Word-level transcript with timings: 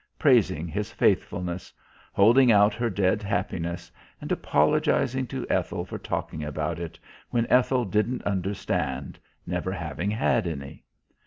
Praising 0.17 0.67
his 0.67 0.91
faithfulness; 0.91 1.71
holding 2.11 2.51
out 2.51 2.73
her 2.73 2.89
dead 2.89 3.21
happiness, 3.21 3.91
and 4.19 4.31
apologizing 4.31 5.27
to 5.27 5.45
Ethel 5.47 5.85
for 5.85 5.99
talking 5.99 6.43
about 6.43 6.79
it 6.79 6.97
when 7.29 7.45
Ethel 7.51 7.85
didn't 7.85 8.23
understand, 8.23 9.19
never 9.45 9.71
having 9.71 10.09
had 10.09 10.47
any. 10.47 10.83